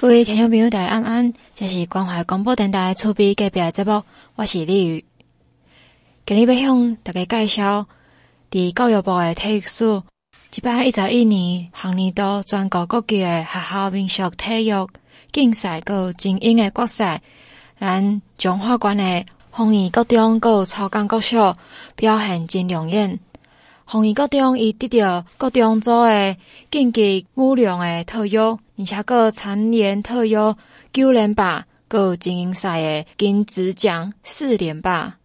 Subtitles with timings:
[0.00, 4.02] 各位听众朋友，大家安安，这是关怀广播电台厝边隔壁的节目，
[4.34, 5.04] 我是李宇。
[6.24, 7.86] 今日要向大家介绍，
[8.50, 10.02] 伫教育部的体育署，
[10.56, 14.88] 一百一十一年学年度全国各级的学校民俗体育
[15.34, 17.20] 竞赛，佮精英的国赛，
[17.78, 21.58] 咱中华关的凤仪国中佮草港国小
[21.94, 23.20] 表现真亮眼。
[23.86, 26.36] 凤仪国中伊得到国中组的
[26.70, 28.58] 竞技舞龙的特优。
[28.80, 30.56] 而且阁蝉联特优
[30.90, 35.18] 九连霸，阁精英赛的金质奖四连霸。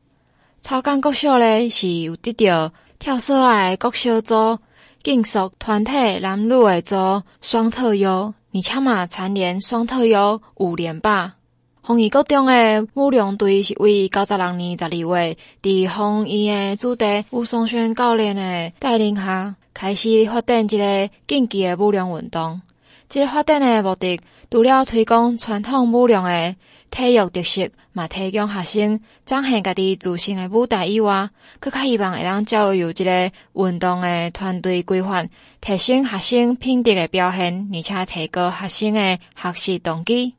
[0.62, 4.60] 草港国小咧是有得到跳绳的国小组、
[5.02, 11.36] 竞速团体男女的组双特优，而且嘛蝉联双特优五连霸。
[11.82, 22.60] 凤仪国中的舞龙队是为九十六年十二月，伫凤仪的主席吴松轩教练的带领下，开始发展一个竞技的舞龙运动。
[23.08, 24.20] 这个发展的目的，
[24.50, 26.56] 除了推广传统舞龙的
[26.90, 35.30] 体育特色，嘛提供学生展现家己自身的舞台以外，更加希望会当教育有一个运动的团队规范，
[35.62, 40.34] 提升学生品德的表现，而且提高学生的学习动机。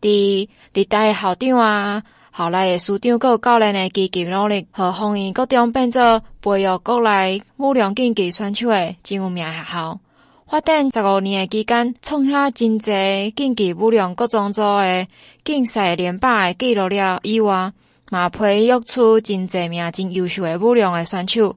[0.00, 10.00] 伫历代校长啊、后来的师长、各教练的积极努力，和凤仪国中变做培育国内舞龙竞技选手的真有名学校。
[10.48, 15.08] 发展十五年的期间，创下真侪竞技舞龙各中组的
[15.44, 17.72] 竞赛连霸的纪录了以外，
[18.12, 21.56] 嘛培育出真侪名真优秀的舞龙的选手。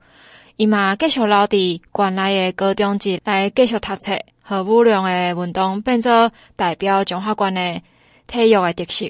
[0.56, 7.82] 伊嘛继续留伫县内的高中级来继续读册，和舞龙的运动变做代表中华县的
[8.26, 9.06] 体育的特色。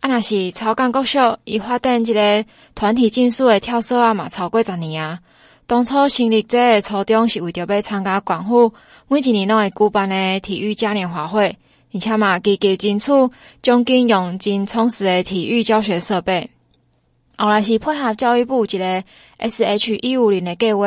[0.00, 5.20] 啊，若是草港国小，伊发展一个团体竞速的跳绳啊，嘛超过十年啊。
[5.66, 8.72] 当初成立这个初衷是为着要参加广府
[9.08, 11.56] 每一年拢会举办的体育嘉年华会，
[11.92, 13.12] 而且嘛积极争取
[13.62, 16.50] 奖金用真充实的体育教学设备。
[17.36, 19.02] 后来是配合教育部一个
[19.38, 20.86] S H 一五零的计划，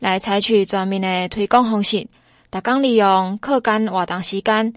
[0.00, 2.08] 来采取全面的推广方式，
[2.50, 4.74] 逐工利用课间活动时间，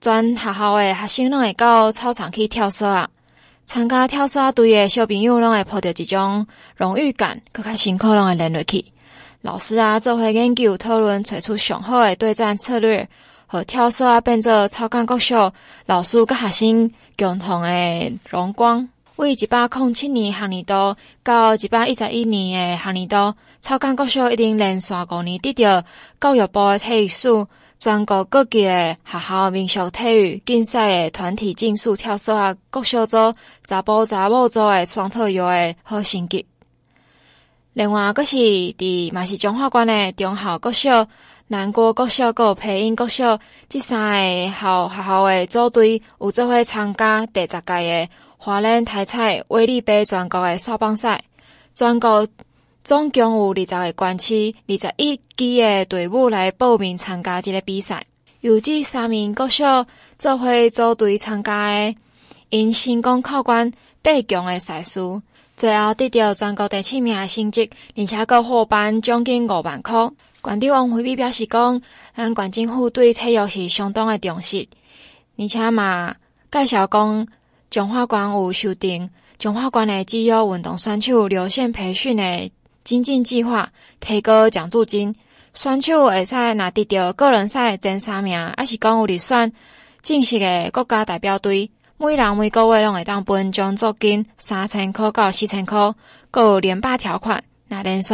[0.00, 3.08] 全学校的学生拢会到操场去跳绳啊。
[3.66, 6.46] 参加跳绳队的小朋友拢会抱着一种
[6.76, 8.84] 荣誉感，更加辛苦拢会练落去。
[9.40, 13.08] 老师啊，做伙研究讨论，找出上好的对战策略，
[13.46, 15.52] 和跳绳啊变做草港国小
[15.86, 18.88] 老师甲学生共同的荣光。
[19.16, 25.84] 为一百零七年学年度到一百一十一年的学年度，草港国小已经连续五年得到
[26.20, 27.46] 教育部的体育署。
[27.82, 33.16] 全国各级的学校民俗体育竞赛的团体竞速跳绳啊，各小组
[33.66, 36.46] 查甫查某组的双特优的好成绩。
[37.72, 41.08] 另外，阁是伫嘛是中华馆的中校国小、
[41.48, 51.24] 南国国小、阁培英国小这三个校学校的组队有做伙参加第十届的华联台彩威力杯全国的少棒赛，
[51.74, 52.28] 全国。
[52.84, 58.04] 总共有二十个县市、二十一支的队伍来报名参加这个比赛。
[58.40, 59.86] 由这三名国小
[60.18, 61.94] 做伙组队参加的，
[62.50, 63.72] 因成功考关
[64.02, 65.00] 八强的赛事，
[65.56, 70.10] 最后得到全国第七名的成绩，而且阁获颁奖金五万块。
[70.42, 71.80] 县长王惠美表示讲，
[72.16, 74.66] 咱县政府对体育是相当的重视，
[75.38, 76.16] 而且嘛
[76.50, 77.28] 介绍讲，
[77.70, 82.50] 中华县有修订中华县的肌肉运动选手流线培训的。
[82.84, 83.70] 精进计划
[84.00, 85.14] 提高奖助金，
[85.54, 89.52] 选手会使拿得到个人赛前三名，还是讲有入选
[90.02, 95.94] 正式的国家代表队，每人每个月拢会当分奖助金三千块到四千块，
[96.30, 97.44] 阁有连霸条款。
[97.68, 98.12] 那连续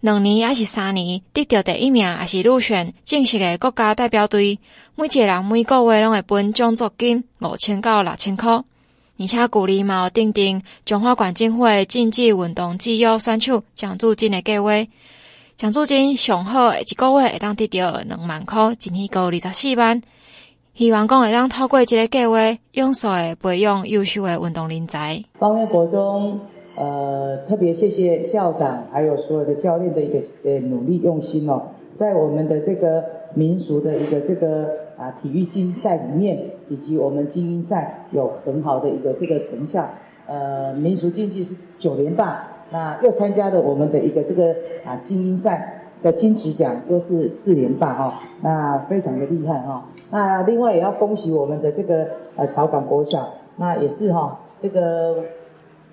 [0.00, 4.58] 两年还是三年得到第一名，还是入选正式的国家代表队，
[4.94, 8.62] 每一个人每个月拢会分奖助金五千到六千块。
[9.18, 14.70] 而且鼓励嘛，订定中华县政府的竞技运动肌肉选手奖助金的计划，
[15.56, 20.02] 奖助金上好一个月会当得到两万块，一年够二十四万。
[20.74, 25.24] 希望讲会当透过这个计划，用数的培养优秀的运动人才。
[25.38, 26.38] 芳苑国中，
[26.76, 31.62] 呃，特别谢谢校长还有所有的教练的一个呃努力用心哦，
[31.94, 33.02] 在我们的这个
[33.34, 34.85] 民俗的一个这个。
[34.98, 36.38] 啊，体育竞赛里面，
[36.68, 39.86] 以及我们精英赛有很好的一个这个成效。
[40.26, 44.56] 呃，民俗竞技是九连霸，那又参加了我们的一个这个
[44.86, 49.82] 啊精英赛的金质奖，又是四连霸哈、哦，那非常的厉害哈、哦。
[50.10, 55.24] 那另外也要恭喜我们的这个呃草港国小，那也是哈、这个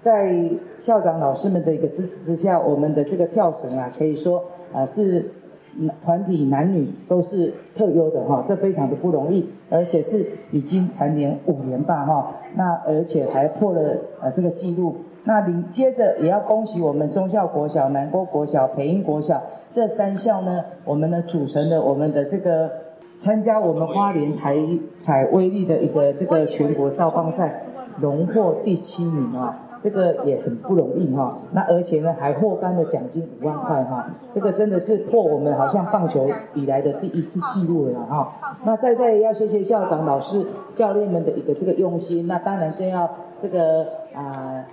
[0.01, 0.33] 在
[0.79, 5.29] 校长老师们的一个支持之下，我们的这个跳绳啊，可以说啊是。
[6.01, 14.95] 团体男女都是特优的哈，这非常的不容易，而且是已经蝉联五年吧哈，那而且还破了呃这个记录。
[15.25, 19.41] 那紧接着也要恭喜我们忠孝国小、南郭国小、培英国小
[19.71, 22.69] 这三校呢，我们呢组成了我们的这个
[23.19, 24.57] 参加我们花莲台
[24.99, 27.63] 彩威力的一个这个全国少棒赛，
[27.99, 29.72] 荣获第七名啊。
[29.83, 38.33] 这个也很不容易哈，那而且呢还获颁了奖金五万块哈，这个真的是破我们好像棒球以来的第一次记录了哈。
[38.63, 43.09] 那在这里要谢谢校长、老师、教练们的一个这个用心，那当然更要
[43.41, 44.65] 这个啊、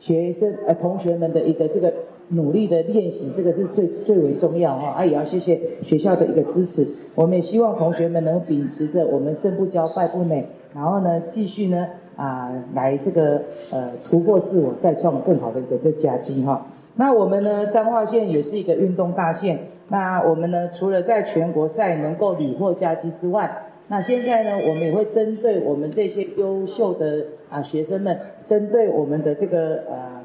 [0.00, 1.94] 学生呃同学们的一个这个
[2.30, 4.88] 努力的练习，这个是最最为重要哈。
[4.96, 6.84] 啊也要谢谢学校的一个支持，
[7.14, 11.86] 我们也希望同学们能秉持着我们胜不骄败不馁，然后呢继续呢。
[12.18, 16.66] 啊，来这个呃突破自我，再创更好的一个这佳绩哈。
[16.96, 19.60] 那我们呢，彰化县也是一个运动大县。
[19.86, 30.20] 那我们呢，除了在全国赛能够屡获佳绩之外，那现在呢，我们也会针对我们这些优秀的啊学生们，针对我们的这个呃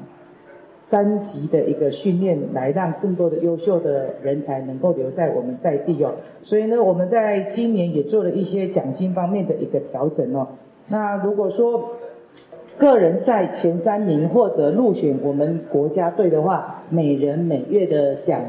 [0.80, 6.12] 三级的一个训练，来让更多的优秀的人才能够留在我们在地哦。
[6.42, 10.48] 所以呢，我们在今年也做了一些奖金方面的一个调整哦。
[10.88, 11.92] 那如果说
[12.76, 18.40] 个人赛前三名或者入选我们国家队的话，每人每月的奖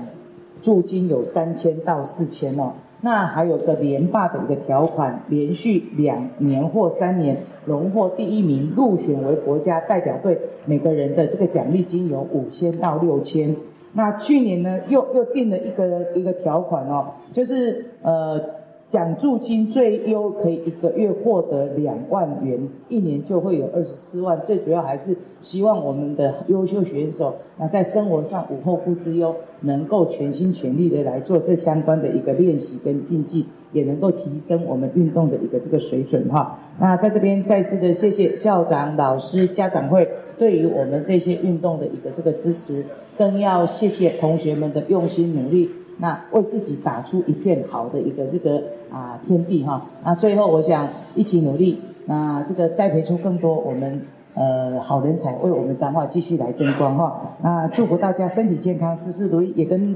[0.61, 2.73] 助金有三千到四千哦。
[3.01, 13.55] 那还有个连霸的一个条款，连续两年或三年荣获第一名，入选为国家代表队，每个人的这个奖励金有五千到六千。
[13.93, 18.64] 那去年呢，又又定了一个一个条款哦，就是呃。
[18.87, 24.39] 奖助金最优可以一个月获得两万元，一年就会有二十四万。
[24.45, 36.59] 最主要还是希望我们的优秀选手，那在生活上无后顾之忧，能够全心全力的来做这相关的一个练习跟竞技，也能够提升我们运动的一个这个水准哈。
[36.79, 40.07] 那在这边再次的谢谢校长、老师、家长会
[40.37, 42.85] 对于我们这些运动的一个这个支持，
[43.17, 45.71] 更要谢谢同学们的用心努力。
[45.97, 48.61] 那为自己打出一片好的一个这个
[48.91, 54.01] 啊天地哈，那最后我想一起努力，那这个栽培出更多我们
[54.33, 57.37] 呃好人才，为我们彰化继续来争光哈。
[57.41, 59.53] 那祝福大家身体健康，事事如意。
[59.55, 59.95] 也跟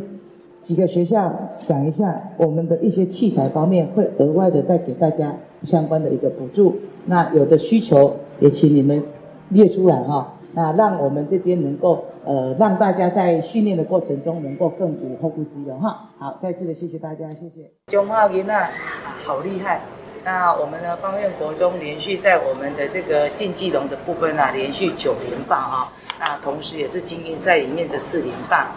[0.61, 1.33] 几个学校
[1.65, 6.77] 讲一下，我们的一些器材方面会额外的再给大家相关的一个补助。
[7.05, 9.03] 那有的需求也请你们
[9.49, 10.35] 列出来哈。
[10.59, 12.05] 那让我们这边能够。
[12.25, 16.09] 呃，让大家在训练的过程中能够更无后顾之忧哈。
[16.19, 17.71] 好，再次的谢谢大家，谢谢。
[17.87, 18.69] 中华囡仔啊，
[19.25, 19.79] 好厉害！
[20.23, 25.93] 那我们呢，芳苑国中连续在我们的这个竞技龙的部分啊，连续九连霸啊。
[26.19, 28.67] 那同时也是精英赛里面的四连霸。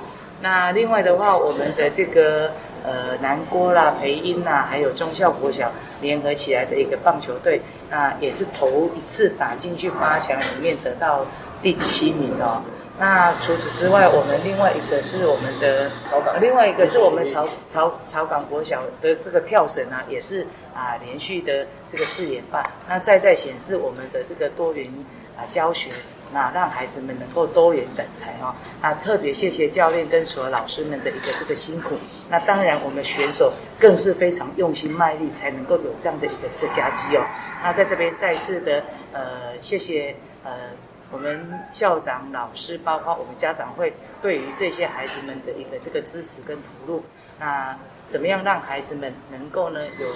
[0.41, 2.53] 那另外的话，我们的这个
[2.85, 5.71] 呃南郭啦、培英啦，还有忠孝国小
[6.01, 11.27] 联合起来的一个棒球队，那也是头一次打进去八强里面得到
[11.63, 12.61] 第七名哦。
[12.99, 22.71] 那除此之外，我们另外一个是我们的草港，另外一个是我们草草草港国小的这个跳绳啊，也是啊连续的这个四连霸。
[22.87, 24.87] 那再再显示我们的这个多元
[25.37, 25.91] 啊教学，
[26.33, 28.55] 那让孩子们能够多元展才哦。
[28.81, 31.97] 那特别谢谢教练跟所有老师们的一个这个辛苦。
[32.29, 37.25] 那当然我们选手更是非常用心卖力，才能够有这样的一个这个佳绩哦。
[37.65, 40.53] 那在这边再次的呃谢谢呃。
[41.13, 43.93] 我们校长、老师，包括我们家长会，
[44.23, 47.05] 对于这些孩子们的一个这个支持跟投入，
[47.39, 47.77] 那
[48.09, 50.07] 怎么样让孩子们能够呢有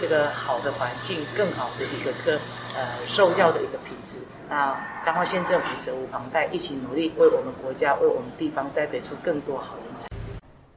[0.00, 2.38] 这个好的环境，更好的一个这个
[2.76, 4.18] 呃受教的一个品质？
[4.48, 10.06] 那彰化县政府责无旁贷，一起努力，为我们国家、为我们地方栽培出更多好人才。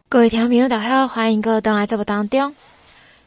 [0.10, 2.56] 各位听众朋友，大家好，欢迎各位登来节目当中。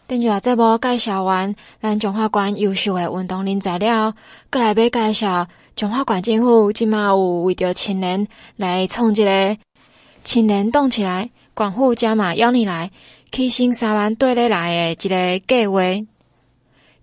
[0.09, 4.15] 等下节目介绍完咱中华关优秀的运动人才了，
[4.51, 5.47] 搁来要介绍。
[5.81, 9.57] 中华县政府今嘛有为着青年来创一个
[10.23, 12.91] 青年动起来，关护加码邀你来，
[13.33, 15.07] 起薪三万对你来的
[15.37, 15.81] 一个计划，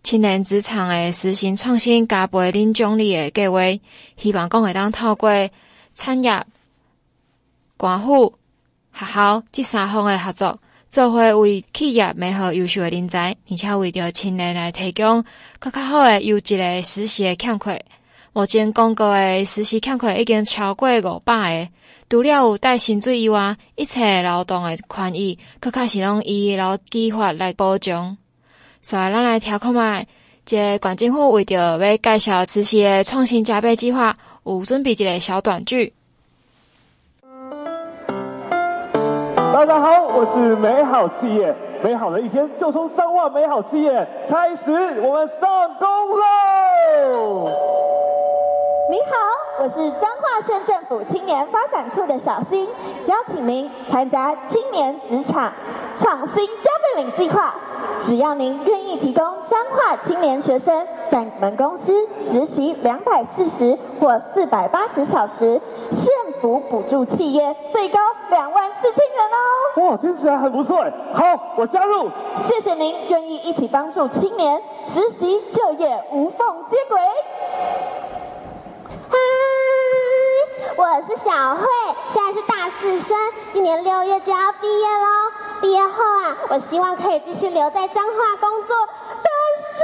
[0.03, 3.61] 青年职场的实行创新加倍领奖励的计划，
[4.15, 5.31] 希望讲会当透过
[5.95, 6.45] 产业、
[7.77, 8.35] 关护、
[8.93, 10.59] 学校这三方的合作，
[10.91, 15.25] 做伙为企业美好优秀的人才，而且为着青年来提供
[15.57, 17.83] 更较好的优质的实习的欠缺。
[18.37, 21.69] 目前公告的实习欠款已经超过五百个，
[22.07, 28.15] 除了有带薪水以外，一切劳动的权益，佫较是拢以劳基法来保障。
[28.79, 30.05] 所以，咱来听看觅，
[30.45, 35.93] 这县政府为着要介绍实习的创新加倍计划，有准备一个小短剧。
[39.51, 45.39] 大家好，我是美好企业，美好的一天就从彰化美好企业开始，我们上
[45.79, 45.87] 工
[46.19, 47.51] 喽！
[48.89, 52.65] 你好，我是彰化县政府青年发展处的小新，
[53.05, 55.51] 邀请您参加青年职场
[55.97, 57.53] 创新加倍领计划。
[57.99, 65.59] 只要您愿意提供彰化青年学生在你们公司实习两百四十或四百八十小时，
[65.91, 69.89] 县府补助企业最高两万四千元哦！
[69.89, 70.91] 哇，听起来很不错哎！
[71.35, 72.09] 好，我加入。
[72.45, 76.97] 谢谢您愿意一起帮助青年实习就业无缝接轨。
[79.09, 79.17] 嗨，
[80.75, 81.65] 我是小慧，
[82.11, 83.17] 现在是大四生，
[83.51, 85.31] 今年六月就要毕业喽。
[85.61, 88.75] 毕业后啊，我希望可以继续留在彰化工作，
[89.07, 89.31] 但
[89.63, 89.83] 是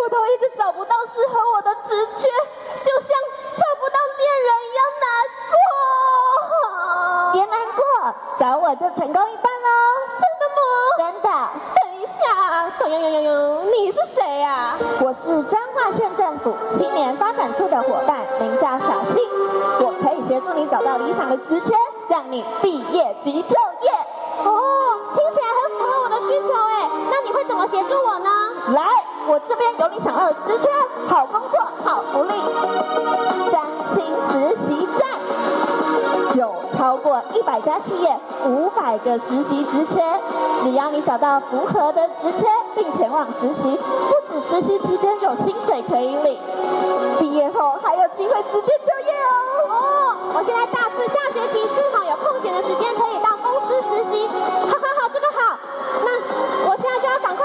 [0.00, 2.28] 我都一直找不到适合我的职缺，
[2.82, 3.16] 就像
[3.56, 5.08] 找不到恋人一样难
[5.50, 5.56] 过。
[7.32, 7.82] 别难过，
[8.38, 9.68] 找我就成功一半喽！
[10.20, 10.62] 真的吗？
[10.98, 11.73] 真的。
[12.88, 14.76] 呦呦呦呦，你是谁呀？
[15.00, 19.16] 我是彰化县政府青年发展处的伙伴，名叫小新，
[19.80, 21.74] 我可以协助你找到理想的职缺，
[22.08, 23.90] 让你毕业即就业。
[24.44, 28.30] 哦，听起来很符合我的需求哎，那你会怎么协助我呢？
[28.74, 28.82] 来，
[29.28, 30.68] 我这边有你想要的职缺，
[31.08, 32.32] 好工作，好福利，
[33.50, 33.64] 彰
[33.94, 34.83] 青实习
[37.34, 40.02] 一百家企业，五百个实习职缺，
[40.62, 43.78] 只要你找到符合的职缺，并前往实习，
[44.08, 46.38] 不止实习期间有薪水可以领，
[47.18, 49.34] 毕业后还有机会直接就业哦。
[49.68, 53.74] 哦，我现在大四下学期，正好有空闲的时间可以到公司。
[53.84, 55.58] 实习，好好好，这个好。
[56.04, 56.53] 那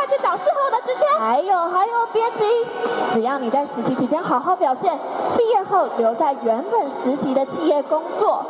[0.10, 1.06] 去找适合的职缺。
[1.20, 2.68] 还有还有，别急，
[3.13, 4.98] 只要你在实习期间好好表现，
[5.38, 8.44] 毕业后留在原本实习的企业工作，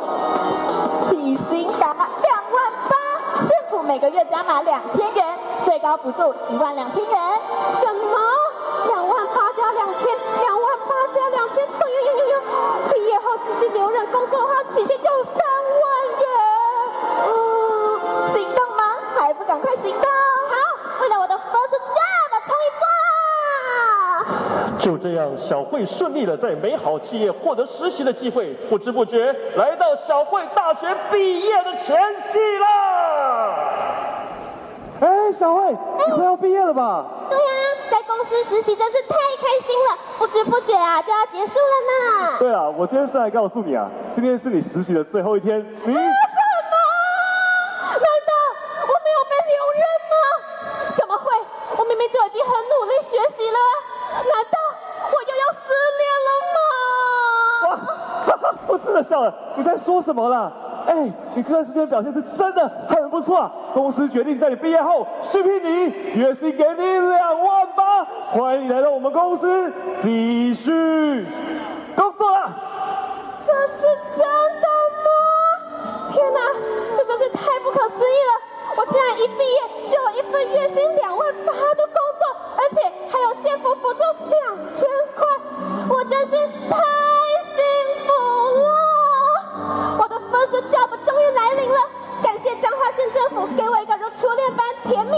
[1.10, 2.96] 起薪达两万八，
[3.42, 7.42] 政府每个月加码两千元，最高补助一万两千元。
[7.82, 8.20] 什么？
[8.88, 10.08] 两万八加两千，
[10.40, 12.36] 两万八加两千，哎呦呦呦呦！
[12.94, 15.36] 毕业后继续留任工作的话，起薪就三
[15.82, 15.84] 万
[16.20, 16.26] 元。
[18.32, 18.84] 行动吗？
[19.18, 20.02] 还不赶快行动！
[20.02, 20.56] 好，
[21.02, 24.60] 为了我的 first job 冲一波！
[24.80, 31.98] 就这样，小慧顺利的在美好企业获得实习的机会，不知不觉来到小慧大学毕业的前
[32.32, 32.66] 夕了。
[35.02, 37.06] 哎，小慧，你快要毕业了吧？
[37.30, 37.44] 对呀，
[37.92, 42.38] 在公司实习真是太开心了，不知不觉啊就要结束了呢。
[42.40, 45.96] 对啊，我今天是来告诉你啊，今天是你实习的最后一天，你。
[58.70, 60.52] 我真的笑了，你在说什么啦？
[60.86, 63.52] 哎，你这段时间表现是真的很不错啊！
[63.74, 71.26] 公司决定在你毕业后续聘你，月薪给你两万八，欢迎你来到我们公司继续
[71.96, 72.50] 工作啦！
[73.44, 73.82] 这是
[74.16, 74.26] 真
[74.62, 74.68] 的
[75.04, 75.10] 吗？
[76.14, 76.40] 天哪，
[76.96, 78.32] 这真是太不可思议了！
[78.78, 82.24] 我竟然一毕业就有一份月薪两万八的工作，
[82.56, 84.00] 而且还有幸福补助
[84.30, 85.28] 两千块，
[85.90, 86.36] 我真是
[86.70, 86.78] 太
[94.30, 95.14] 初恋般甜蜜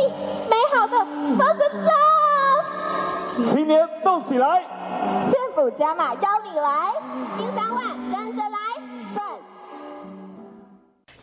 [0.50, 0.96] 美好的
[1.36, 3.52] first job。
[3.52, 4.62] 青年动起来，
[5.22, 6.94] 县府加码邀你来，
[7.38, 8.58] 薪三万跟着来。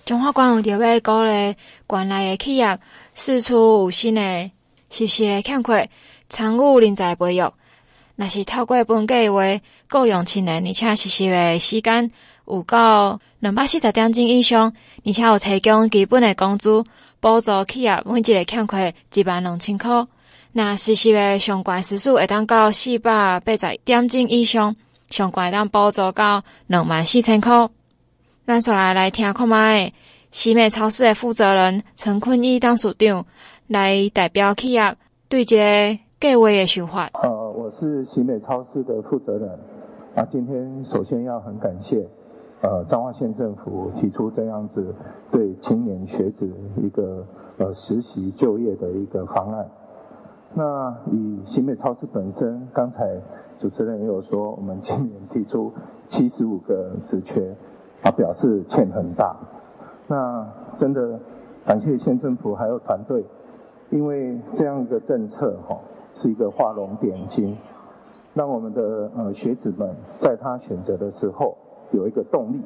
[0.05, 1.57] 彰化县有特别鼓励
[1.89, 2.79] 县内的企业
[3.15, 4.51] 四处有新的
[4.91, 5.89] 实习的欠缺，
[6.29, 7.51] 参与人才培育。
[8.17, 9.41] 若是透过本计划
[9.89, 12.11] 雇佣青年，而且实习的时间
[12.47, 14.75] 有到两百四十点钟以上，
[15.07, 16.85] 而且有提供基本的工资，
[17.21, 20.07] 补助企业每一个欠款一万两千块。
[20.53, 24.75] 那实习的相关时数会当到四百八十点钟以上，
[25.11, 27.69] 相关会当补助到两万四千块。
[28.47, 29.93] 咱先来来听看觅，
[30.31, 33.27] 喜美超市的负责人陈坤义当署长
[33.67, 34.97] 来代表企业
[35.29, 37.11] 对这个计划的想法。
[37.23, 39.51] 呃，我是喜美超市的负责人。
[40.15, 42.09] 啊，今天首先要很感谢。
[42.61, 44.93] 呃，彰化县政府提出这样子
[45.31, 47.25] 对青年学子一个
[47.57, 49.69] 呃实习就业的一个方案。
[50.55, 53.21] 那以新美超市本身，刚才
[53.59, 55.73] 主持人也有说，我们今年提出
[56.09, 57.55] 七十五个职缺，
[58.03, 59.37] 啊，表示欠很大。
[60.09, 60.45] 那
[60.77, 61.21] 真的
[61.65, 63.25] 感谢县政府还有团队，
[63.91, 65.79] 因为这样一个政策哈、
[66.13, 67.57] 是一个画龙点睛，
[68.35, 71.57] 让我们的呃学子们在他选择的时候。
[71.93, 72.61] 有一个动力，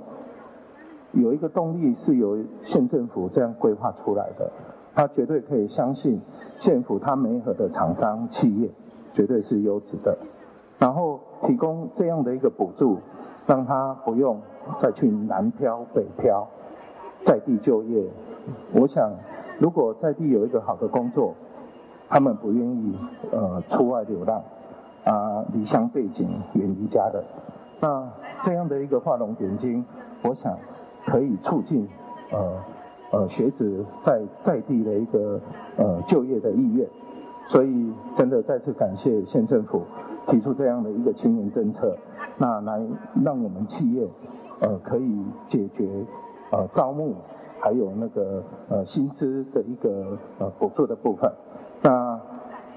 [1.13, 4.51] 有一个动力是由县政府这样规划出来的，
[4.95, 6.21] 他绝对可以相信
[6.59, 8.71] 县府他媒合的厂商企业
[9.13, 10.17] 绝对是优质的，
[10.79, 12.99] 然后提供这样的一个补助，
[13.47, 14.41] 让他不用
[14.79, 16.49] 再去南漂北漂，
[17.25, 18.05] 在地就业。
[18.73, 19.13] 我想，
[19.59, 21.35] 如果在地有一个好的工作，
[22.09, 22.97] 他们不愿意
[23.31, 24.43] 呃出外流浪，
[25.05, 27.25] 啊离乡背井远离家的，
[27.83, 28.11] 那
[28.43, 29.85] 这样的一个画龙点睛，
[30.23, 30.57] 我想。
[31.05, 31.89] 可以促进
[32.31, 32.55] 呃
[33.11, 35.41] 呃学子在在地的一个
[35.77, 36.89] 呃就业的意愿，
[37.49, 39.83] 所以真的再次感谢县政府
[40.29, 41.97] 提出这样的一个青年政策，
[42.39, 42.81] 那来
[43.25, 44.07] 让我们企业
[44.61, 45.89] 呃可以解决
[46.53, 47.17] 呃招募
[47.59, 51.29] 还有那个呃薪资的一个呃补助的部分。
[51.83, 52.17] 那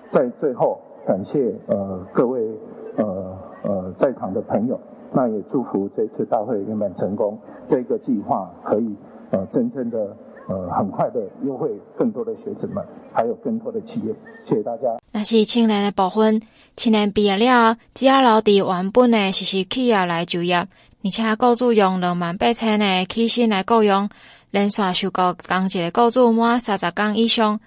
[0.10, 2.58] 在最后感谢呃各位
[2.98, 4.80] 呃呃在场的朋友。
[5.16, 8.94] 那也祝福这次大会圆满成功，这个计划可以
[9.32, 10.16] 呃真正的
[10.50, 14.14] 呃很快的优惠更多的学子们，还有更多的企业。
[14.44, 14.90] 谢谢大家。
[15.14, 16.42] 那是青年的部分，
[16.76, 24.10] 青年毕业了，只要留在原本的实习企业来就业，而且雇主用两万八千的起薪来雇佣，
[24.52, 27.62] 连续受雇工作的雇主满三十天以上，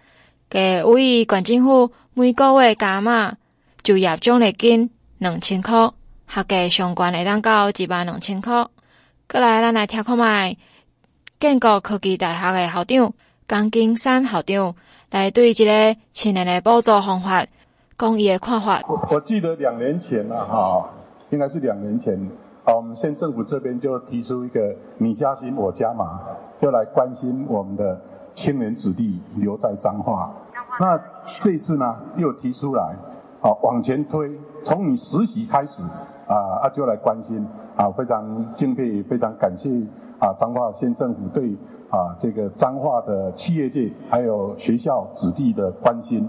[0.51, 3.37] 给为县政府每个月加码
[3.83, 5.91] 就业奖励金两千块。
[6.29, 8.67] 学计相关会当到一万两千块。
[9.31, 10.57] 过来，咱来听看卖
[11.41, 13.13] 建国科技大学的校长
[13.47, 14.75] 江金山校长
[15.11, 17.47] 来对这个青年的补助方法
[17.99, 18.83] 讲伊的看法。
[18.87, 20.91] 我我记得两年前啊，哈，
[21.31, 22.15] 应该是两年前，
[22.65, 26.21] 啊，我们县政府这边就提出一个你加薪我加码，
[26.61, 28.01] 就来关心我们的
[28.35, 30.31] 青年子弟留在彰化。
[30.79, 31.01] 那
[31.41, 32.95] 这次呢，又提出来，
[33.41, 34.31] 好往前推，
[34.63, 35.83] 从你实习开始。
[36.29, 37.45] 啊啊，就来关心
[37.75, 39.71] 啊，非常敬佩，非常感谢
[40.19, 41.57] 啊，彰化县政府对
[41.89, 46.29] 啊这个彰化的企业界还有学校子弟的关心。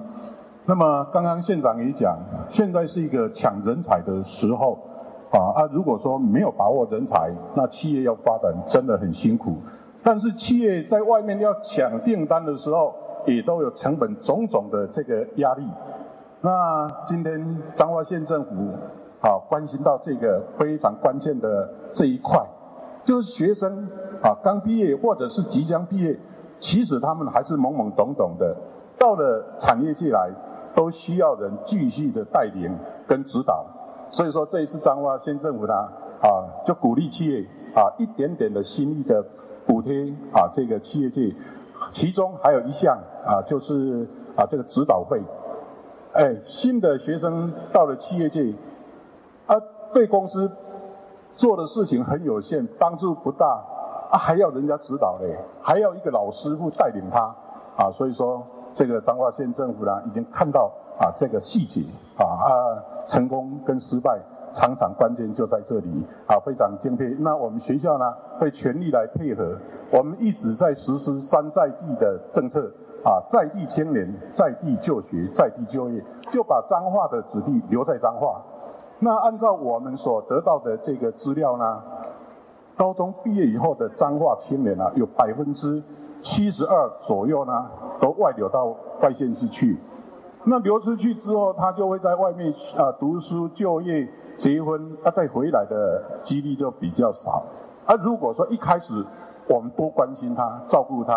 [0.65, 4.79] 那么刚刚县长也讲，现在是一个抢人才的时候
[5.31, 9.57] 啊啊，如果说没有把握人才，那企业要发展真的很辛苦。
[10.01, 15.67] 但是企业在外面要抢订单的时候，也都有成本种种的这个压力。
[16.39, 18.49] 那今天彰化县政府。
[19.21, 22.39] 啊，关心到这个非常关键的这一块，
[23.03, 23.86] 就是学生
[24.23, 26.17] 啊刚毕业或者是即将毕业，
[26.60, 28.55] 其实他们还是懵懵懂懂的，
[28.97, 30.32] 到了产业界来，
[30.73, 32.73] 都需要人继续的带领
[33.05, 33.65] 跟指导。
[34.10, 39.21] 所以说这一次彰化县政府呢，啊就鼓励企业啊一点点的心意的
[39.65, 41.36] 补贴啊这个企业界，
[41.91, 45.21] 其中还有一项啊就是啊这个指导费，
[46.13, 48.55] 哎新的学生到了企业界。
[49.93, 50.49] 对公司
[51.36, 53.45] 做的事情很有限，帮助不大，
[54.12, 57.34] 啊，还要人家指导嘞，还要一个老师傅带领他，
[57.78, 61.82] 啊，所以说这个彰化县政府呢，已经看到啊这个细节，
[62.17, 62.49] 啊啊，
[63.08, 64.19] 成功跟失败
[64.52, 67.15] 常常关键就在这里，啊，非常敬佩。
[67.19, 69.58] 那我们学校呢，会全力来配合，
[69.91, 72.69] 我们一直在实施三在地的政策，
[73.04, 78.41] 啊，在地青年，在地就学，在地就业，就把彰化的子弟留在彰化。
[78.99, 81.81] 那按照我们所得到的这个资料呢，
[82.75, 85.81] 高中毕业以后的彰化青年啊，有百分之
[86.21, 87.65] 七十二左右呢，
[88.01, 89.77] 都外流到外县市去。
[90.43, 97.43] 那流出去之后，他就会在外面啊读书、就业、结婚，他、啊、再回来的几率就比较少。
[97.85, 99.05] 而、如果说一开始
[99.47, 101.13] 我们多关心他、照顾他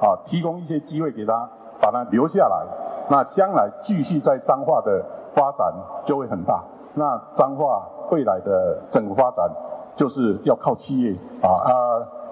[0.00, 1.48] 啊，提供一些机会给他，
[1.80, 2.66] 把他留下来，
[3.10, 5.72] 那将来继续在彰化的发展
[6.04, 6.62] 就会很大。
[6.94, 9.50] 那彰化未来的整个发展，
[9.96, 11.72] 就是要靠企业啊啊，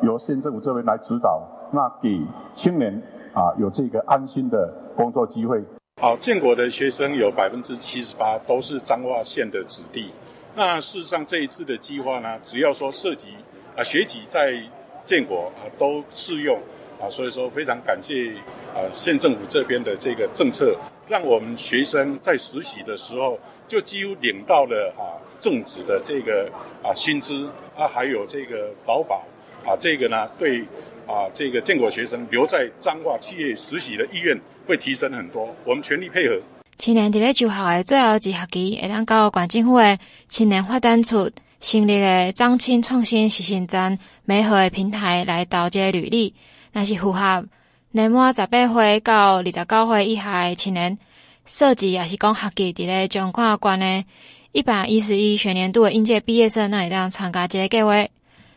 [0.02, 2.20] 由县政府这边来指导，那给
[2.54, 3.02] 青年
[3.34, 5.60] 啊有这个安心的工作机会。
[6.00, 10.12] 好，建国的学生有百分之七十八都是彰化县的子弟。
[10.54, 13.28] 那事实上这一次的计划呢，只要说涉及
[13.76, 14.52] 啊学籍在
[15.04, 16.56] 建国啊都适用
[17.00, 18.32] 啊，所以说非常感谢
[18.74, 20.76] 啊县政府这边的这个政策。
[21.12, 26.50] 让我们学生在实习的时候，就几乎领到了啊正职的这个
[26.82, 27.46] 啊薪资
[27.76, 29.22] 啊，还有这个劳保
[29.62, 30.62] 啊，这个呢对
[31.06, 34.34] 啊这个建国学生留在彰化企业实习的意愿
[34.66, 35.54] 会提升很多。
[35.66, 36.40] 我们全力配合。
[36.78, 39.98] 青年在就校的最后一学期，会当到县政府的
[40.30, 46.34] 青年发展处成立的彰青创新实习站美好的平台来投这个履历，
[46.72, 47.44] 那是符合。
[47.92, 50.98] 年满十八岁到二十九岁以下的青年，
[51.44, 54.04] 涉及也是讲学籍伫咧彰化县的
[54.52, 57.92] 一百一十一学年度的应届毕业生，那会当参加这个计划。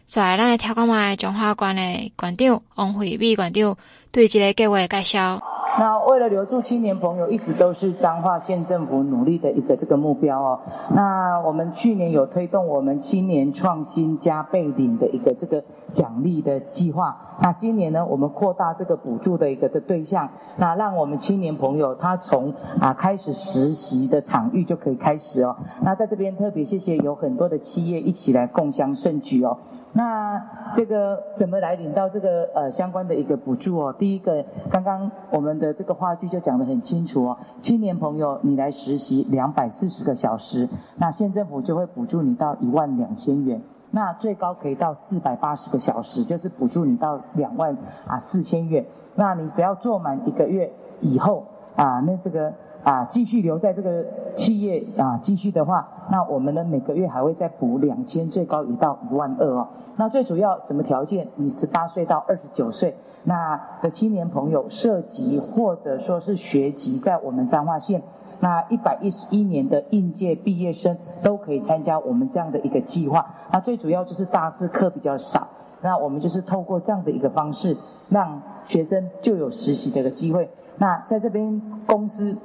[0.07, 3.77] 所以，咱来听看卖彰化县的县长王惠美县长
[4.11, 5.41] 对这个计划的介绍。
[5.77, 10.59] 那为了留住青年朋友，一直都是彰化县政府努力的一个这个目标哦。
[10.93, 17.17] 那我们去年有推动我们青年创新加倍领的一个这个奖励的计划。
[17.41, 25.57] 那今年呢，我们扩大这个补助的一个的对象，那让我们青年朋友他从啊开始实习的场域就可以开始哦。
[25.83, 29.57] 那在这边特别谢谢有很多的企业一起来共襄盛举哦。
[29.97, 33.95] 那这个怎么来领到这个呃相关的一个补助哦？
[33.97, 37.37] 第一个，刚刚我们的这个话剧就讲得很清楚哦。
[37.61, 43.61] 青年朋友，你来实习两百四十个小时，那县政府就会补助你到一万两千元。
[43.91, 48.85] 那最高可以到四百八十个小时，就是补助你到两万啊四千元。
[49.15, 51.45] 那你只要做满一个月以后
[51.77, 52.53] 啊，那这个。
[52.85, 59.67] 啊，继续留在这个企业啊，继续的话，那我们呢每个月还会再补两千，最高一到一万二哦。
[59.97, 61.27] 那最主要什么条件？
[61.35, 68.03] 你十八岁到二十九岁，那的青年朋友涉及或者说是学籍在我们彰化县，
[68.39, 73.25] 那一百一十一年的应届毕业生都可以参加我们这样的一个计划。
[73.51, 75.47] 那最主要就是大四课比较少，
[75.81, 77.75] 那我们就是透过这样的一个方式，
[78.09, 80.47] 让学生就有实习的一个机会。
[80.77, 82.37] 那在这边公司。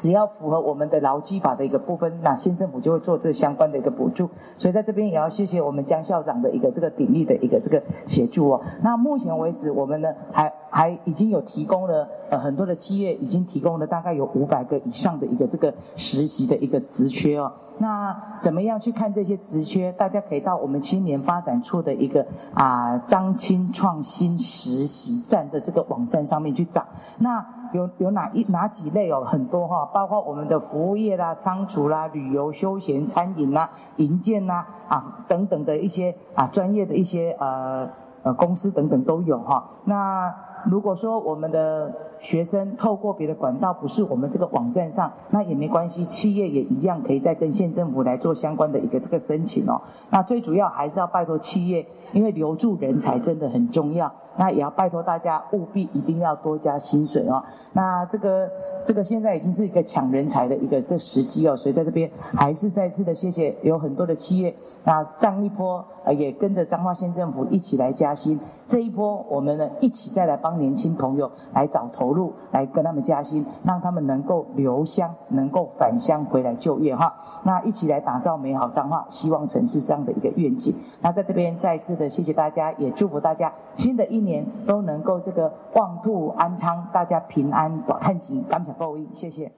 [0.00, 4.30] 只要符合我们的劳基法的一个部分，那县政府就会做这相关的一个补助。
[4.56, 8.62] 所以在这边也要谢谢我们江校长的一个这个鼎力的一个这个协助哦。
[8.82, 17.52] 那目前为止，我们呢还还已经有提供了呃很多的企业已经提供了大概有五百个以上的一个这个实习的一个职缺哦。
[17.76, 19.92] 那怎么样去看这些职缺？
[19.92, 26.86] 大家可以到我们青年发展处的一个啊张青创新实习站的这个网站上面去找。
[27.18, 29.24] 那有有哪一哪几类哦？
[29.24, 37.88] 很多哈，包括我们的服务业啦、仓储啦、旅游休闲、餐饮啦、营建啦啊等等的一些啊专业的一些呃
[38.22, 39.70] 呃公司等等都有哈。
[39.84, 40.34] 那
[40.66, 49.80] 如果说我们的学生透过别的管道，不是我们这个网站上，那也没关系，企业也一样可以再跟县政府来做相关的一个这个申请哦。
[50.10, 54.12] 那最主要还是要拜托企业，因为留住人才真的很重要。
[54.36, 57.42] 那也要拜托大家务必一定要多加薪水哦。
[57.72, 58.48] 那这个
[58.86, 64.54] 这个现在已经是一个抢人才的一个这时机哦，所以在这边还是再次的谢谢有很多的企业。
[64.84, 65.84] 那上一波
[66.16, 68.40] 也跟着彰化县政府一起来加薪，
[68.70, 77.12] 这一波我们呢一起再来帮年轻朋友来找投入，来跟他们加薪，让他们能够留乡，能够返乡回来就业哈。
[77.42, 80.72] 那一起来打造美好彰化，希望城市这样的一个愿景。
[81.00, 89.50] 那在这边再次的谢谢大家，也祝福大家新的一年都能够这个旺兔安昌，大家平安短看景，感谢各位，谢谢。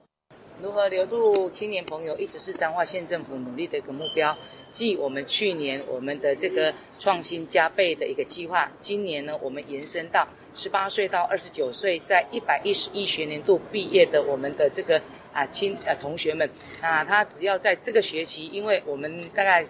[0.63, 4.33] 如何留住青年朋友，一直是彰化县政府努力的一个目标。
[4.71, 15.01] 继我们去年我们的这个创新加倍的一个计划，今年呢，我们延伸到十八岁到二十九岁，在一百一十一学年度毕业的我们的这个
[15.33, 16.49] 啊青呃同学们，
[16.79, 19.65] 啊他只要在这个学期，因为我们大概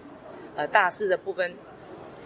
[0.55, 1.55] 呃大四的部分。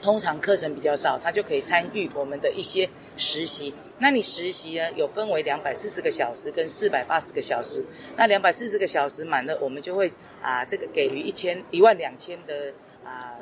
[0.01, 3.73] 通常课程比较少，他就可以参与我们的一些实习。
[3.99, 7.83] 那你实习呢，有分为两百四十个小时跟四百八十个小时。
[8.15, 12.71] 那两百四十个小时满了，我们就会啊，这个给予一千一万两千的
[13.03, 13.35] 啊，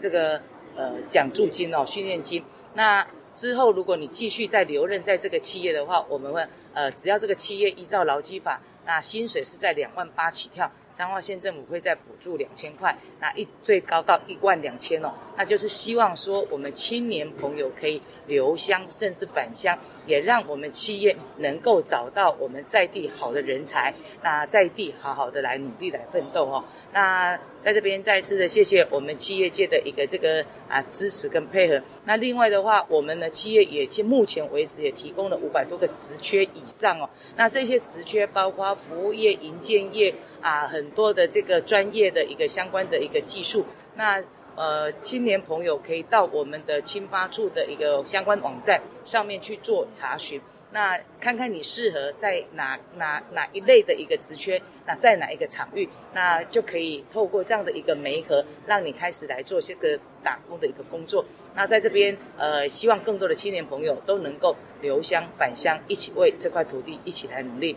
[0.00, 0.40] 这个
[0.76, 2.44] 呃奖助金哦，训练金。
[2.74, 10.70] 那之后如果你继续再留任在这个企业的话，我们会呃，只要这个企业依照劳基法，那薪水是在两万八起跳。
[10.92, 19.78] 彰化县政府会再补助两千块，那一最高到一万两千哦，那就是希望说我们青年朋友可以留乡甚至返乡，
[20.10, 26.64] 也让我们企业能够找到我们在地好的人才，那在地好好的来努力来奋斗哦。
[26.92, 31.80] 那在这边再一次的谢谢我们企业界的一个这个啊支持跟配合。
[32.04, 37.08] 那另外的话，我们的企业也其目前为止也提供了五百多个职缺以上哦。
[37.36, 40.66] 那这些职缺包括服务业、营建业啊。
[40.70, 44.22] 很多的这个专业的一个相关的一个技术，那
[44.56, 50.40] 呃青年朋友可以到我们的青发处的一个相关网站上面去做查询，
[50.72, 61.24] 那看看你适合在哪哪哪一类的一个职缺，那在哪一个场域，那就可以透过这样的一个媒合，让你开始来做这个打工的一个工作。
[61.54, 67.76] 那在这边呃，希望更多的青年朋友都能够留乡返乡，一起为这块土地一起来努力。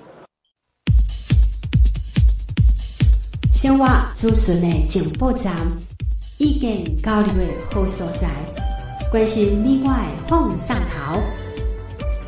[3.52, 5.56] 生活资讯的情报站，
[6.44, 8.28] 意见交流的好所在，
[9.10, 11.18] 关心你我的放上头。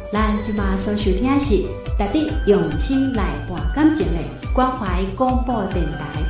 [0.10, 1.58] 咱即马收收听是
[1.98, 4.20] 特别用心来播感情的
[4.54, 6.24] 关怀广播电台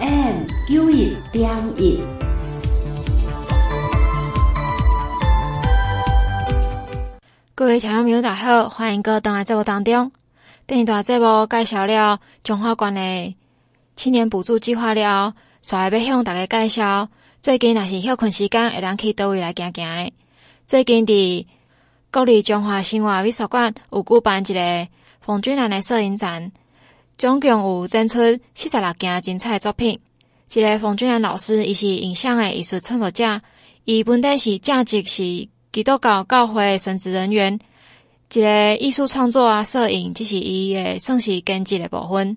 [0.00, 2.00] FM 九一点一。
[7.54, 10.10] 各位听众朋友，大家好，欢迎各位登来节目当中。
[10.66, 13.36] 第二段节播介绍了中华关的
[13.94, 15.34] 青年补助计划了。
[15.62, 17.08] 稍后要向大家介绍
[17.40, 20.12] 最近若是休困时间会当去叨位来行行的。
[20.66, 21.46] 最近伫
[22.12, 24.88] 国立中华生活美术馆有举办一个
[25.20, 26.52] 冯俊南的摄影展，
[27.16, 28.18] 总共有展出
[28.54, 29.98] 四十六件精彩的作品。
[30.52, 33.40] 一个冯俊南老师，伊是影像的艺术创作者，
[33.84, 35.48] 伊本底是正职是。
[35.72, 37.58] 基督教教会的神职人员，
[38.30, 42.36] 一个艺术创作啊，摄影，这是伊的算是兼职的部分。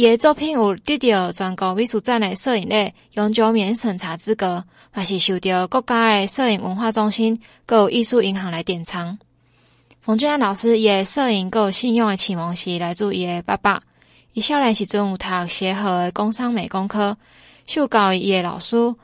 [0.00, 9.18] 伊个作品有得到全国美术展的摄影类永久免审查资格，还是受到国家的摄影文化中心、各艺术银行来典藏。
[10.00, 13.82] 冯俊安老师伊个摄影阁有信用的启蒙是来自伊个爸爸。
[14.32, 17.14] 伊少年时阵有读协和的工商美工科，
[17.66, 18.94] 受教伊个老师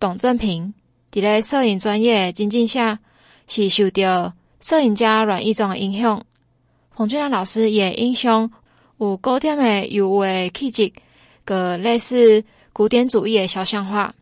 [0.00, 0.72] 董正平。
[1.12, 2.98] 伫咧摄影专业精进下，
[3.46, 6.24] 是受到摄影家阮义忠的影响。
[6.96, 8.50] 冯俊安老师也印象
[9.02, 10.92] 有古典的优美气质，
[11.44, 14.14] 个类似古典主义的肖像画。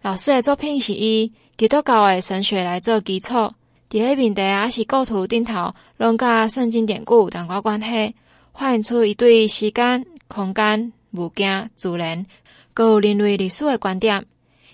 [0.00, 3.52] 老师的作品是以基督教的神学来做基础，伫
[3.90, 8.14] 咧面地也是构图顶头，拢甲圣经典故有淡薄关系，
[8.54, 12.24] 反映出伊对时间、空间、物件、自然，
[12.72, 14.24] 阁有人类历史的观点。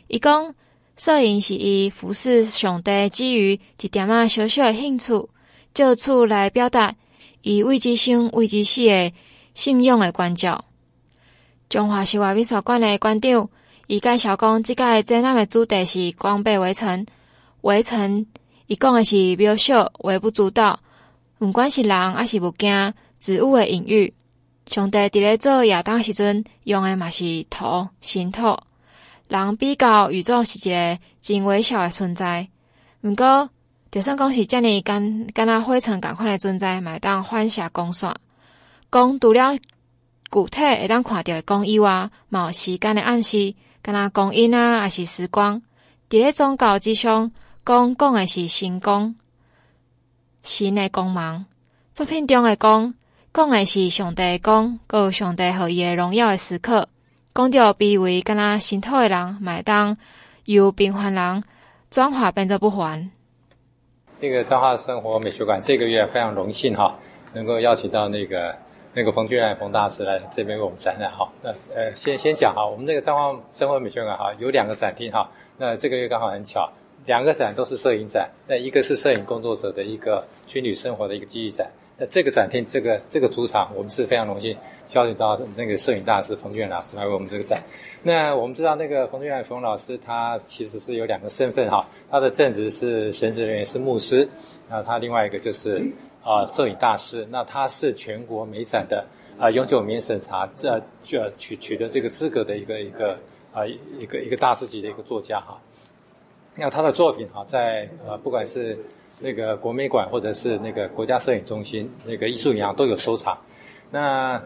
[0.07, 0.55] 伊讲。
[0.97, 5.29] 摄影是以服侍上帝基于一点仔小小的兴趣，
[5.75, 6.95] 借此来表达
[7.45, 9.13] 以为之生为之死的
[9.55, 10.65] 信仰的关照。
[11.69, 13.49] 中华西外美术馆的馆长
[13.87, 17.05] 伊介绍讲，即个展览的主题是光背围城。
[17.61, 18.27] 围城
[18.67, 20.81] 伊讲的是渺小、微不足道，
[21.39, 24.15] 毋管是人还是物件、植物的隐喻。
[24.67, 28.59] 上帝伫咧做亚当时阵用的嘛是土、新土。
[29.29, 32.49] 人比较宇宙是一个真微小的存在，
[33.03, 33.51] 毋过
[33.95, 38.13] 就算讲是遮尔干干那灰尘共款的存在，嘛会当反射光线。
[38.91, 45.63] 光除了具体会当看到的光以外，嘛有时间的暗示，干那光阴啊，还是时光。
[46.11, 47.31] 伫咧宗教之上，
[47.63, 49.15] 光讲的是神光，
[50.43, 51.47] 神的光芒。
[51.93, 52.93] 作品中的光，
[53.33, 56.89] 讲的是上帝诶光，阁有上帝予伊的荣耀的时刻。
[57.33, 59.97] 讲到卑微，敢若心土的人，买当
[60.47, 61.45] 由平凡人
[61.93, 63.13] 转化变作不凡。
[64.21, 66.97] 那个彰化生活美学馆这个月非常荣幸哈，
[67.33, 68.55] 能够邀请到那个
[68.95, 71.29] 那个冯俊安冯大师来这边为我们展览哈。
[71.43, 75.29] 那呃，先先讲哈，我们这个彰化生活美学馆哈有两个展厅哈。
[75.59, 76.71] 那这个月刚好很巧，
[77.07, 78.29] 两个展都是摄影展。
[78.47, 81.71] 那一个是摄影工作者的一个军旅生活的一个记忆展。
[81.97, 84.57] 那这个展厅，这个这个主场，我们是非常荣幸
[84.95, 87.63] 邀请到那个摄影大师冯俊老师来为我们这个展。
[88.03, 94.29] 那我们知道，那个冯俊安冯老师他其实是有两个身份哈，他的正职是神职人员，是牧师，
[94.69, 95.81] 那他另外一个就是
[96.25, 97.25] 啊、摄影大师。
[97.31, 99.05] 那他是全国美展的
[99.39, 103.19] 啊、永久免审查这就取取得这个资格的一个一个
[103.53, 105.61] 啊、一个一个大师级的一个作家哈。
[106.57, 108.79] 那他的作品哈，在呃不管是
[109.21, 113.37] 那个国美馆或者是那个国家摄影中心，那个艺术银行都有收藏。
[113.91, 114.43] 那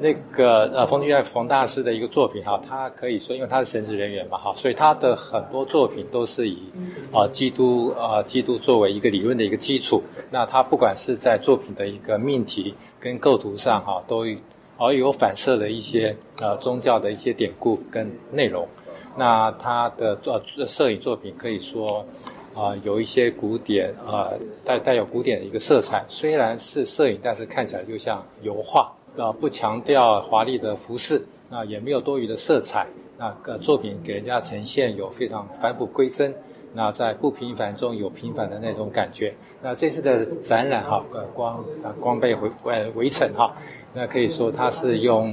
[0.00, 6.58] 那个呃，冯俊安冯大师的一个作品哈，他可以说，因为他是神职人员嘛哈，所以他的很多作品都是以
[7.12, 10.02] 啊基督啊基督作为一个理论的一个基础。
[10.30, 14.24] 那他不管是在作品的一个命题跟构图上哈，都
[14.78, 18.66] 而有反射的一些呃宗教的一些典故跟内容。
[19.16, 22.04] 那他的呃摄影作品可以说。
[22.58, 24.32] 啊、有一些古典啊，
[24.64, 26.04] 带、带有古典的一个色彩。
[26.08, 32.84] 虽然是摄影，但是看起来就像油画啊、不强调华丽的服饰，那、呃、也没有多余的色彩。
[33.16, 36.34] 那个作品给人家呈现有非常返璞归真。
[36.74, 39.32] 那、在不平凡中有平凡的那种感觉。
[39.62, 43.54] 那这次的展览哈，呃，光啊光被围围围城哈，
[43.94, 45.32] 那可以说它是用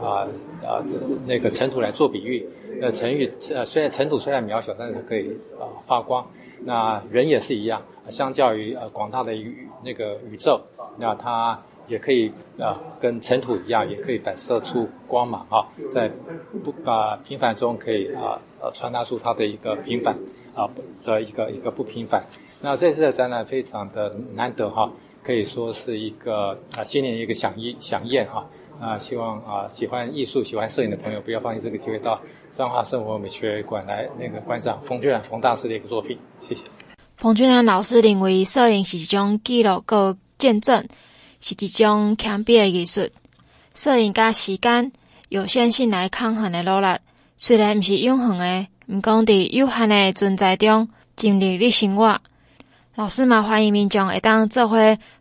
[0.00, 0.26] 啊
[0.62, 0.84] 啊、
[1.26, 2.46] 那个尘土来做比喻。
[2.80, 6.24] 那尘雨呃虽然尘土虽然渺小，但是它可以啊、发光。
[6.64, 10.60] 那人也是一样，相较于呃广大的宇那个宇宙，
[10.98, 16.10] 那它也可以、呃、跟尘土一样，也可以反射出光芒啊，在
[16.64, 20.14] 不把、平凡中可以啊呃传达出它的一个平凡
[20.54, 20.68] 啊
[21.04, 22.22] 的一个一个不平凡。
[22.60, 24.90] 那这次的展览非常的难得哈，
[25.22, 28.46] 可以说是一个啊新年一个饗宴饗宴哈。
[28.80, 36.16] 啊希望啊喜欢艺术、喜欢摄影的朋友不要放弃这个机会到彰化生活美学馆来那个观赏冯俊安冯大师的一个作品。
[36.40, 36.64] 谢谢。
[37.16, 40.86] 冯俊安老师认为，摄影是一种记录和见证，
[41.40, 43.08] 是一种强逼的艺术。
[43.74, 44.92] 摄影加时间
[45.28, 46.98] 有限性来抗衡的努力，
[47.36, 52.20] 虽然不是永恒的，毋讲伫有限的存在中尽力的生活。
[52.94, 54.76] 老师嘛，欢迎民众会当做伙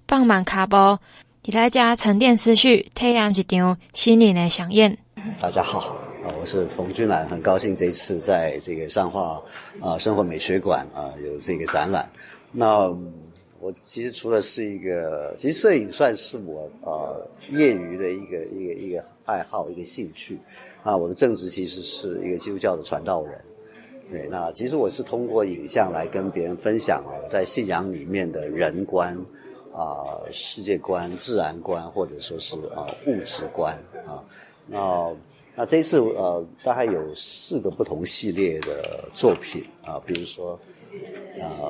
[0.07, 0.99] 放慢脚步，
[1.47, 4.97] 伫来家沉淀思绪，体验一场心灵的饗宴。
[5.39, 9.41] 大家好，啊我是冯君兰，很高兴这一次在这个上化
[9.79, 12.05] 啊生活美学馆啊有这个展览。
[12.51, 12.89] 那
[13.61, 20.37] 我其实除了是一个，其实摄影算是我呃业余的一个一个一个爱好，一个兴趣
[20.83, 20.97] 啊。
[20.97, 23.39] 我的正职其实是一个基督教的传道人。
[24.11, 29.17] 对，那其实我是通过影像来跟别人分享哦，在信仰里面的人观
[29.77, 34.23] 啊、世界观、自然观，或者说是啊、物质观啊。
[34.65, 35.13] 那
[35.55, 40.59] 那这次呃，大概有四个不同系列的作品啊，比如说
[41.39, 41.69] 啊，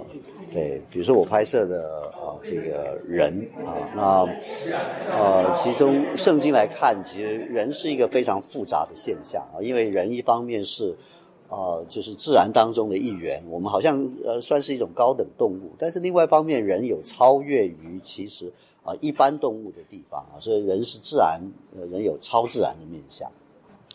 [0.54, 4.26] 对，比如说我拍摄的啊这个人啊，那
[5.12, 10.96] 呃，其中圣经来看，其实人是一个非常复杂的现象啊，因为人一方面是。
[11.50, 18.52] 啊、就是自然当中的一员，我们好像呃算是一种高等动物，但是另外一方面，人有超越于其实
[18.84, 21.42] 啊、一般动物的地方啊，所以人是自然，
[21.90, 23.32] 人有超自然的面向。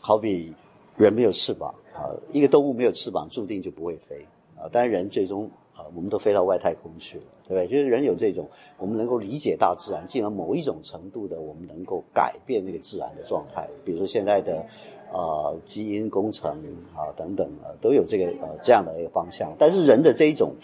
[0.00, 0.54] 好比
[0.96, 7.66] 人没有翅膀啊、一个动物没有翅膀，注定就不会飞啊，但是人最终啊、我们都飞到外太空去了，对不对？
[7.66, 14.64] 就是人有这种，我们能够理解大自然，进而某一种程度的，我们能够改变那个自然的状态，比如说现在的。
[15.12, 16.50] 啊、基因工程
[16.96, 19.54] 啊等等啊，都有这个呃这样的一个方向。
[19.58, 20.54] 但是人的这一种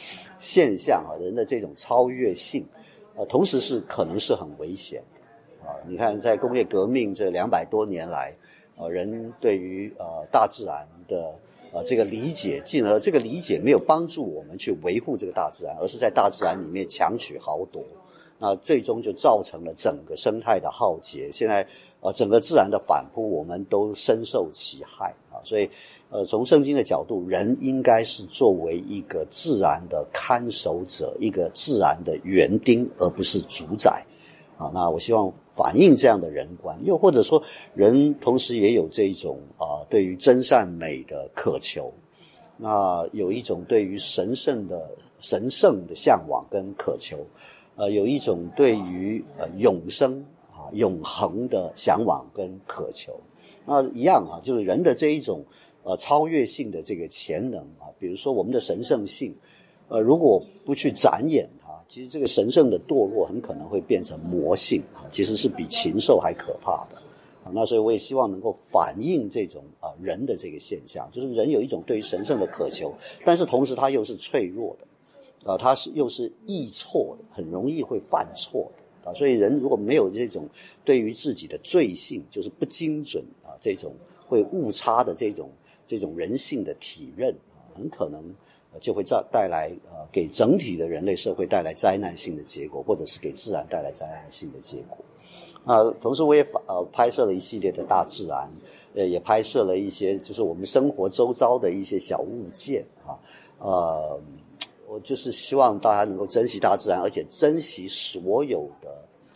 [0.41, 2.65] 现象啊，人的这种超越性，
[3.15, 5.03] 呃，同时是可能是很危险
[5.63, 5.77] 啊。
[5.87, 8.35] 你看，在工业革命这两百多年来，
[8.79, 11.35] 呃，人对于呃大自然的
[11.73, 17.85] 呃这个理解，进而这个理解没有帮助我们去维护这个大自然，而是在大自然里面强取豪夺。
[18.39, 21.29] 那最终就造成了整个生态的浩劫。
[21.33, 21.67] 现在，
[22.01, 25.43] 呃，整个自然的反扑，我们都深受其害啊。
[25.43, 25.69] 所以，
[26.09, 34.05] 呃，从圣经的角度，人应该是作为一个自然的看守者，一个自然的园丁，而不是主宰
[34.57, 34.71] 啊。
[34.73, 37.43] 那我希望反映这样的人观，又或者说，
[37.75, 41.93] 人同时也有这种啊，对于真善美的渴求，
[42.57, 47.27] 那有一种对于神圣的神圣的向往跟渴求。
[47.79, 53.21] 呃，有一种对于呃永生啊、永恒的向往跟渴求，
[53.65, 55.45] 那一样啊，就是人的这一种
[55.85, 59.33] 呃超越性的这个潜能啊，比如说我们的神圣性，
[59.87, 67.01] 呃，如果不去展演它，其实这个神圣的堕落很可能会变成魔性啊，其实是比禽兽还可怕的。
[67.53, 72.93] 那所以我也希望能够反映这种啊人的这个现象，就是人有一种对于神圣的渴求，
[73.25, 74.87] 但是同时他又是脆弱的。
[75.45, 80.47] 啊，它是又是易错的，很容易会犯错的啊，所以人如果没有这种
[80.85, 83.95] 对于自己的罪性，就是不精准啊，这种
[84.27, 85.49] 会误差的这种
[85.87, 88.23] 这种人性的体认啊，很可能
[88.81, 94.99] 就会造带来啊，给整体的人类社会带来灾难性的结果，或者是给自然带来灾难性的结果。
[95.65, 98.51] 啊，同时我也呃拍摄了一系列的大自然，
[98.95, 103.17] 呃，也拍摄了一些就是我们生活周遭的一些小物件啊，
[103.61, 104.21] 呃。
[104.91, 108.89] 我就是希望大家能够珍惜大自然，而且珍惜所有的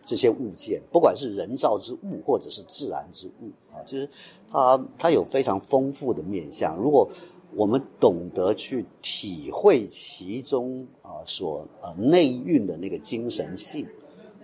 [0.07, 4.09] 这些物件，不管是人造之物或者是自然之物啊，其实
[4.51, 6.75] 它它有非常丰富的面向。
[6.79, 7.07] 如果
[7.55, 13.87] 我们懂得去体会其中啊所呃内蕴的那个精神性，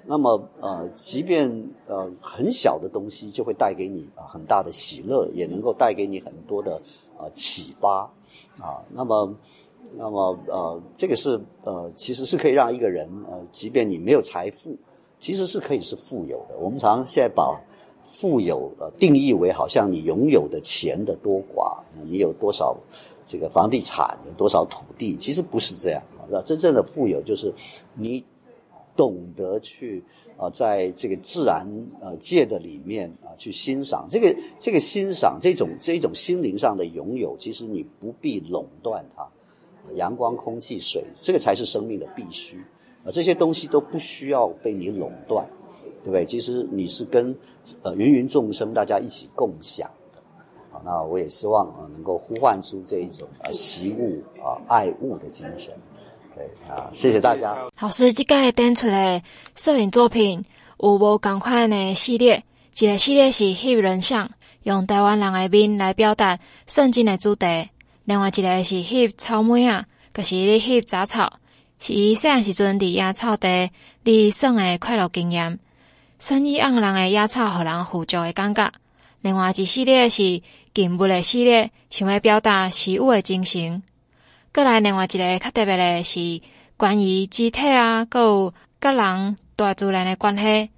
[0.04, 1.50] 那么呃，即便
[1.86, 6.82] 呃很小的东西，就会带给你啊很大的喜乐，也能够带给你很多的
[7.16, 8.02] 呃启发
[8.60, 8.84] 啊。
[8.90, 9.34] 那么。
[9.96, 14.76] 那么，呃，这个是呃，其实是可以让一个人，呃，即便你没有财富，
[15.18, 16.56] 其实是可以是富有的。
[16.58, 17.60] 我们常现在把
[18.04, 22.76] 富有呃定义为好像你拥有的钱的多寡，你有多少
[23.24, 26.02] 这个房地产，有多少土地，其实不是这样。
[26.30, 27.52] 那真正的富有就是
[27.94, 28.22] 你
[28.94, 30.04] 懂得去
[30.36, 31.66] 啊、在这个自然
[32.00, 39.26] 呃界的里面啊、去欣赏这个这个欣赏这种这种心灵上的拥有，其实你不必垄断它。
[39.94, 42.58] 阳光、空气、水，这个才是生命的必须
[43.04, 43.10] 啊！
[43.12, 45.46] 这些东西都不需要被你垄断，
[46.02, 46.24] 对不对？
[46.24, 47.34] 其实你是跟
[47.82, 50.18] 呃芸芸众生大家一起共享的
[50.76, 50.82] 啊！
[50.84, 55.72] 那我也希望啊能够呼唤出这一种啊惜物啊爱物的精神。
[56.34, 57.56] 对啊，谢谢大家。
[57.80, 59.22] 老师，这个展出的
[59.56, 60.44] 摄影作品
[60.78, 62.44] 有无同款的系列？
[62.78, 64.30] 一个系列是翕人像，
[64.62, 67.46] 用台湾人的面来表达圣经的主题。
[68.08, 69.84] 另外一个是翕草莓啊，
[70.14, 71.30] 就是咧翕杂草，
[71.78, 73.70] 是伊细汉时阵伫野草地
[74.02, 75.58] 里耍的快乐经验，
[76.18, 78.72] 生意盎然的野草，互人富足的感觉。
[79.20, 80.40] 另外一系列是
[80.72, 83.82] 静物的系列，想要表达惜物的精神。
[84.54, 86.40] 过来另外一个较特别的是
[86.78, 90.70] 关于机体啊，阁有甲人大自然的关系。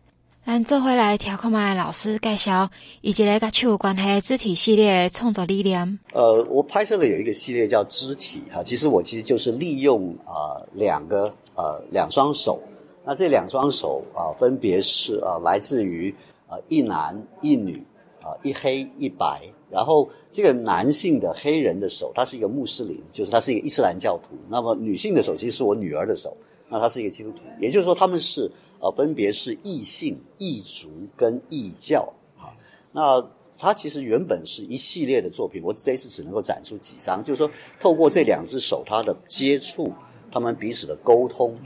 [0.50, 2.68] 咱做回来听看麦老师介绍，
[3.02, 6.00] 以及咧甲手有关系肢体系列创作理念。
[6.12, 12.60] 呃，我拍摄的有一个系列叫肢体哈，其实我其实就是利用啊、呃、两个呃两双手，
[13.04, 16.12] 那这两双手啊、分别是啊、来自于、
[16.48, 17.80] 呃、一男一女
[18.20, 26.36] 啊、一黑一白，然后这个男性的黑人的手，他是一个穆斯林，就是他是一个伊斯兰教徒，那么女性的手其实是我女儿的手。
[26.70, 28.50] 那他是一个基督徒，也就是说他们是
[28.80, 32.54] 呃分别是异性、异族跟异教啊。
[32.92, 33.20] 那
[33.58, 37.50] 他其实原本是一系列的作品，我这一次只能够展出几张，就是说
[37.80, 39.92] 透过这两只手他的接触，
[40.30, 41.58] 他们彼此的沟通，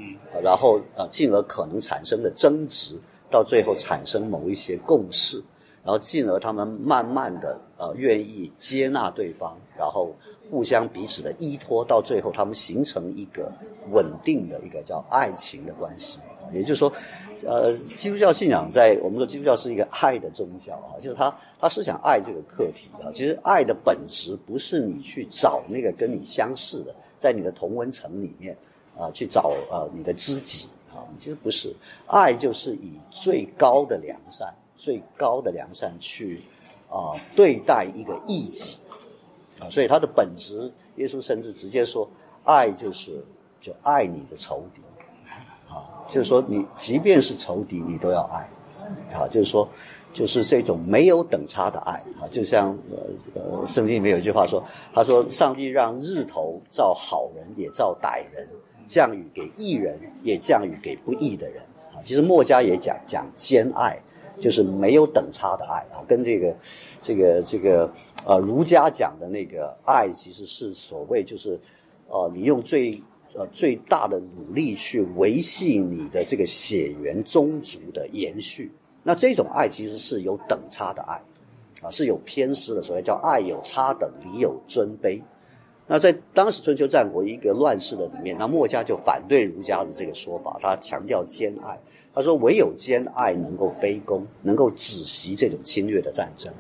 [0.43, 2.99] 然后呃进而可能产生的争执，
[3.31, 5.43] 到最后产生某一些共识。
[5.85, 10.15] 然后进而他们慢慢的呃愿意接纳对方，然后
[10.51, 13.53] 互相彼此的依托，到最后他们形成一个
[13.91, 16.19] 稳定的一个叫爱情的关系。
[16.53, 16.93] 也就是说，
[17.47, 23.13] 呃，基督教信仰在我们说基督教是一个爱的宗教啊，就是他他是想爱这个课题啊。
[23.15, 28.57] 其实爱的本质不是你去找那个跟你相似的，在你的同温层里面
[28.97, 31.75] 啊去找呃你的知己啊，其实不是，
[32.07, 34.55] 爱就是以最高的良善。
[34.77, 36.43] 最高的良善去
[36.89, 38.79] 啊、对待一个异己。
[39.59, 42.09] 啊，所以他的本质，耶稣甚至直接说，
[42.45, 43.25] 爱就是
[43.61, 44.81] 就爱你的仇敌。
[45.73, 48.49] 啊，就是说你即便是仇敌，你都要爱。
[49.17, 49.69] 啊，就是说
[50.13, 51.93] 就是这种没有等差的爱。
[52.21, 54.63] 啊，就像呃呃圣经里面有一句话说，
[54.93, 58.49] 他说上帝让日头照好人也照歹人，
[58.87, 61.63] 降雨给义人也降雨给不义的人。
[61.93, 63.99] 啊，其实墨家也讲讲兼爱。
[64.39, 66.55] 就是没有等差的爱啊，跟这个，
[67.01, 67.91] 这个这个
[68.27, 71.59] 呃儒家讲的那个爱，其实是所谓就是，
[72.09, 73.01] 呃，你用最
[73.35, 78.73] 呃最大的努力去维系你的这个血缘宗族的延续。
[79.03, 81.21] 那这种爱其实是有等差的爱，
[81.83, 85.21] 啊，是有偏私的，所谓叫爱有差等，礼有尊卑。
[85.87, 91.79] 那在当时春秋战国一个乱世的里面，那墨家就反对儒家的这个说法，他强调兼爱。
[92.15, 96.53] 他说：“唯有兼爱能够非攻，能够止息这种侵略的战争，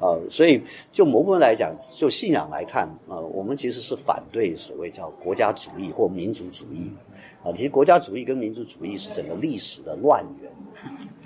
[0.00, 6.90] 呃，所以就某部分来讲，就信仰来看，呃，我们其实是反对所谓叫国家主义或民族主义，
[7.44, 10.50] 啊、其实国家主义跟民族主义是整个历史的乱源，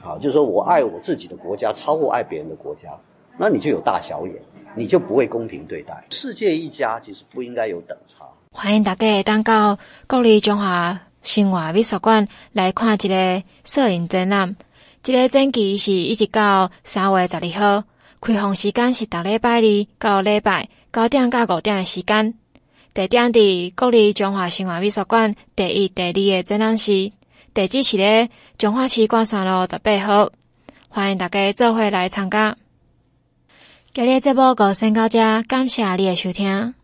[0.04, 2.90] 啊，就是说我爱我自己的国家超过爱别人的国家，
[3.38, 4.34] 那你就有大小眼，
[4.76, 6.04] 你就不会公平对待。
[6.10, 14.54] 世界一家其实不应该有等差。”欢迎大家登到国立中华生活美术馆来看一个摄影展览。
[15.02, 17.84] 这个展期是一直到三月十二号，
[18.20, 22.34] 开放时间是逐礼拜二到礼拜九点到五点的时间。
[22.94, 27.10] 地点伫国立中华生活美术馆第一、第二个展览室，
[27.54, 30.30] 地址是咧中华区关山路十八号。
[30.88, 32.54] 欢迎大家做伙来参加。
[33.94, 36.74] 今日节目就先到这，感谢你的收听。